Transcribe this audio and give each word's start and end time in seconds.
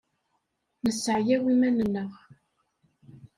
Nesseɛyaw 0.83 1.43
iman-nneɣ. 1.53 2.11